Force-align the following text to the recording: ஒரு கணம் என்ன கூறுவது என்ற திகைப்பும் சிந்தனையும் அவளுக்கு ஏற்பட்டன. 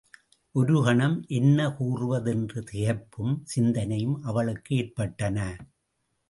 ஒரு 0.55 0.83
கணம் 0.83 1.17
என்ன 1.29 1.67
கூறுவது 1.71 2.31
என்ற 2.31 2.61
திகைப்பும் 2.61 3.35
சிந்தனையும் 3.43 4.17
அவளுக்கு 4.21 4.75
ஏற்பட்டன. 4.75 5.37